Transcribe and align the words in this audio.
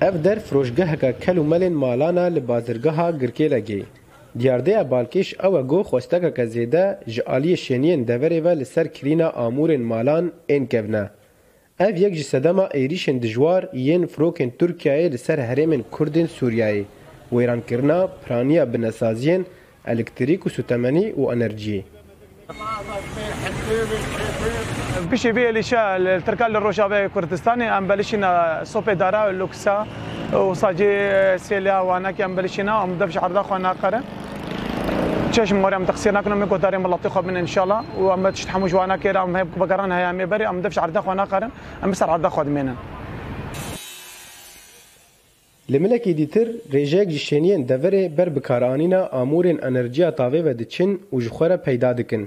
Ev 0.00 0.24
der 0.24 0.38
firojgeheka 0.46 1.10
kel 1.22 1.36
û 1.42 1.44
melên 1.52 1.74
malan 1.84 2.16
e 2.16 2.34
li 2.34 2.42
bazirgeha 2.48 3.08
girkê 3.20 3.46
re 3.54 3.60
gê. 3.68 3.82
Diyardeya 4.38 4.82
Balkêş 4.92 5.28
ew 5.46 5.58
e 5.60 5.62
got 5.70 5.86
xwestekeke 5.88 6.42
zêde 6.46 6.84
ji 7.12 7.22
aliyê 7.36 7.56
şeniyên 7.66 8.02
deverê 8.08 8.44
ve 8.44 8.58
li 8.60 8.64
ser 8.64 8.92
kirîna 8.92 9.26
amûrên 9.44 9.82
malan 9.92 10.32
ên 10.48 10.66
kevne. 10.68 11.04
Ev 11.80 11.96
yek 11.96 12.14
ji 12.14 12.24
sedema 12.24 12.64
êrişên 12.66 13.22
dijwar 13.22 13.62
yên 13.72 14.06
firokên 14.06 14.50
Tirkiyeyê 14.58 15.12
li 15.12 15.18
ser 15.18 15.38
herêmên 15.38 15.82
Kurdên 15.90 16.26
Sûriyeyê, 16.38 16.82
wêrankirina 17.32 18.08
piraniya 18.24 18.72
binasaziyên 18.72 19.44
elektrîk 19.86 20.40
û 20.46 20.50
sutemenî 20.50 21.04
û 21.12 21.22
enerjiyê. 21.36 21.82
بشي 25.12 25.32
بي 25.32 25.40
اللي 25.48 25.52
ليشا 25.52 25.96
التركال 25.96 26.56
الروشا 26.56 26.82
للروجا 26.82 27.06
كردستاني 27.14 27.78
ام 27.78 27.86
بلشنا 27.88 28.60
صوبي 28.64 28.94
دارا 28.94 29.32
لوكسا 29.32 29.86
وصاجي 30.34 31.38
سيليا 31.38 31.78
وانا 31.78 32.10
كي 32.10 32.24
ام 32.24 32.36
بلشنا 32.36 32.84
ام 32.84 32.98
دفش 32.98 33.18
عرضا 33.18 33.42
خوانا 33.42 33.72
قرن 33.72 34.02
موري 35.36 35.52
مريم 35.54 35.84
تقصير 35.84 36.20
كنا 36.22 36.34
ميكو 36.34 36.56
داري 36.56 36.78
ملطي 36.78 37.08
خو 37.08 37.22
من 37.22 37.36
ان 37.36 37.46
شاء 37.46 37.64
الله 37.64 37.84
وام 37.98 38.28
تشتحمو 38.28 38.66
جوانا 38.66 38.96
كيرا 38.96 39.22
ام 39.22 39.36
هيب 39.36 39.46
بقران 39.56 39.92
هيا 39.92 40.12
مي 40.12 40.26
بري 40.26 40.48
ام 40.48 40.60
دفش 40.62 40.78
عرضا 40.78 41.00
خوانا 41.00 41.24
قرن 41.24 41.50
ام 41.84 41.90
بسر 41.90 42.10
عرضا 42.10 42.28
خو 42.28 42.44
مينا 42.44 42.74
لملکی 45.68 46.12
دیتر 46.12 46.48
ریجک 46.72 47.06
جشنین 47.06 47.66
دوره 47.66 48.06
بر 48.16 48.28
بکارانینا 48.28 49.22
امورين 49.22 49.60
انرجيا 49.60 50.10
تاوی 50.10 50.40
و 50.42 50.54
وجخورة 51.12 51.60
و 51.66 51.72
جخوره 51.76 52.26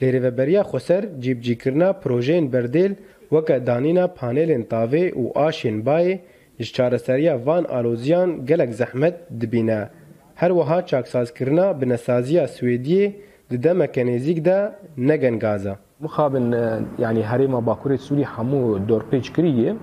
Li 0.00 0.10
rêveberiya 0.10 0.62
Xweser 0.70 1.02
cîbicîkirina 1.22 1.88
projeyên 2.02 2.44
berdêl 2.52 2.92
weke 3.32 3.56
danîna 3.66 4.06
panelên 4.18 4.62
tavê 4.74 5.04
û 5.22 5.24
aşên 5.48 5.76
bayê 5.86 6.16
ji 6.64 6.72
çareseriya 6.76 7.34
van 7.46 7.64
aloziyan 7.78 8.46
gelek 8.46 8.74
zehmet 8.74 9.14
dibîne. 9.40 9.88
Her 10.34 10.50
wiha 10.50 10.86
çaksazkirina 10.86 11.80
binesaziya 11.80 12.44
Swêdiyê 12.46 13.12
di 13.50 13.62
demeke 13.62 14.02
nêzik 14.02 14.44
de 14.44 14.72
negen 14.96 15.38
gaza. 15.38 15.76
Mixabin 16.00 16.52
e, 16.52 16.64
yani 16.98 17.20
herêma 17.22 17.60
Bakurê 17.70 17.98
Sûrî 17.98 18.22
hemû 18.24 18.88
dorpêç 18.88 19.32
kiriye. 19.36 19.74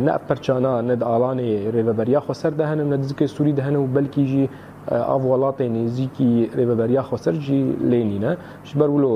Ne 0.00 0.10
ev 0.10 0.18
perçana 0.28 0.82
ne 0.82 1.00
di 1.00 1.04
alanê 1.04 1.50
rêveberiya 1.74 2.18
Xweser 2.20 2.58
de 2.58 2.66
hene 2.66 2.90
ne 2.90 2.94
dizikê 2.94 3.28
Sûrî 3.28 3.56
de 3.56 3.62
hene 3.62 3.76
û 3.78 3.86
belkî 3.96 4.24
jî 4.26 4.48
av 4.90 5.20
volatenê 5.28 5.82
zîkî 5.96 6.32
rêveberiya 6.58 7.02
xweser 7.08 7.34
jî 7.46 7.60
lênî 7.90 8.18
ne 8.26 8.32
ji 8.68 8.74
ber 8.80 8.88
wilo 8.96 9.14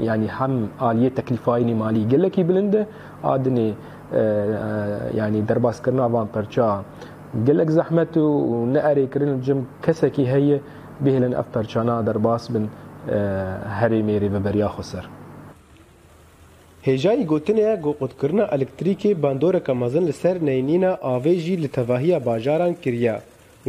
yani 0.00 0.26
hem 0.38 0.52
aliyê 0.80 1.10
teklîfayînê 1.18 1.74
malî 1.74 2.08
gelekî 2.08 2.48
bilind 2.48 2.74
e 2.74 2.86
adinê 3.24 3.70
yani 5.16 5.48
derbazkirina 5.48 6.12
van 6.12 6.26
perça 6.34 6.80
gelek 7.46 7.70
zehmet 7.70 8.16
û 8.16 8.24
neerêkirin 8.74 9.42
cim 9.42 9.66
kesekî 9.82 10.26
heye 10.32 10.60
bihêlin 11.04 11.34
ev 11.38 11.42
perçana 11.54 12.06
derbas 12.06 12.50
bin 12.54 12.70
herêmê 13.82 14.14
rêveberiya 14.24 14.68
xweser 14.70 15.04
هێژایی 16.90 17.24
گوتنەیە 17.32 17.74
گۆقوتکردنە 17.84 18.44
ئەلکتریکی 18.52 19.10
باندۆرەکە 19.22 19.72
مەزن 19.82 20.04
لەسەر 20.10 20.36
نینە 20.48 20.92
ئاوێژی 21.06 21.56
لە 21.62 21.68
تەواهیە 21.76 22.18
باژاران 22.28 22.72
کردیا 22.84 23.16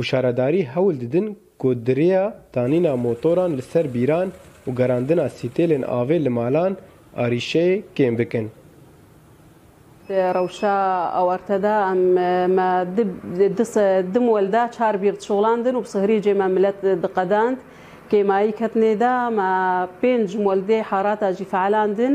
Ûşaredarî 0.01 0.61
hewl 0.73 0.95
didin 1.01 1.27
ku 1.61 1.69
dirêya 1.87 2.25
danîna 2.55 2.93
motoran 3.07 3.51
li 3.57 3.61
ser 3.71 3.85
bîran 3.95 4.29
û 4.67 4.75
gerandina 4.79 5.25
sîtêlên 5.37 5.83
avê 5.99 6.17
li 6.25 6.29
malan 6.39 6.73
arîşeyê 7.23 7.77
kêm 7.97 8.13
bikin. 8.21 8.47
ڕەوشا 10.35 10.77
ئەوەرتەدا 11.17 11.75
ئەممە 11.87 12.69
دم 14.13 14.25
وەلدا 14.35 14.61
چار 14.77 14.95
بیرد 15.03 15.19
شۆڵاندن 15.27 15.75
و 15.79 15.81
سهری 15.93 16.17
جێمەملەت 16.25 16.77
دقەداند 17.05 17.57
کێمایی 18.11 18.53
کەتنێدا 18.59 19.13
مە 19.37 19.49
پێنج 20.01 20.29
مۆلدێ 20.45 20.79
حاراتا 20.91 21.29
جیفعالاندن 21.37 22.13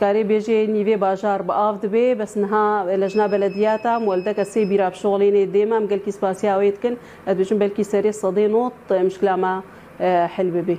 کاری 0.00 0.22
بێژێ 0.30 0.58
نیوێ 0.74 0.96
باژار 1.04 1.40
بە 1.48 1.52
ئاو 1.60 1.74
دەبێ 1.84 2.06
بەسنها 2.20 2.66
لە 3.00 3.06
ژنا 3.12 3.26
بەلەدیاتە 3.32 3.92
مولدەکە 4.06 4.44
سێ 4.52 4.60
بیراب 4.70 4.94
شۆڵێنێ 5.00 5.44
دێمە 5.54 5.74
ئەم 5.78 5.86
گەلکی 5.92 6.16
سپاسیاوێتکن 6.18 6.94
ئەدوژم 7.26 7.58
بەلکی 7.62 7.84
سەرێ 7.92 8.12
سەدەی 8.20 8.48
نۆت 8.54 8.76
مشکلامە 9.08 9.52
حل 10.34 10.48
ببێ. 10.56 10.76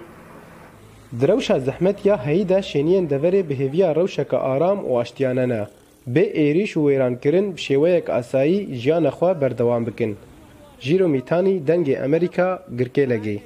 درەوشە 1.22 1.58
زەحمەت 1.68 1.98
یا 2.10 2.16
هەیدا 2.28 2.60
شێنیان 2.72 3.06
دەبەرێ 3.12 3.42
بهێویا 3.50 3.90
ڕەوشەکە 3.98 4.38
ئارام 4.46 4.80
و 4.90 4.92
ئاشتیانەنە 4.98 5.62
بێ 6.14 6.26
ئێریش 6.38 6.72
و 6.78 6.82
وێرانکردن 6.86 7.48
شێوەیەک 7.66 8.06
ئاسایی 8.16 8.60
ژیانەخوا 8.82 9.32
بەردەوام 9.42 9.84
بکن. 9.88 10.12
ژیرۆمیتانی 10.86 11.56
دەنگی 11.70 12.00
ئەمریکا 12.04 12.50
گرکێ 12.80 13.06
لەگەی. 13.14 13.42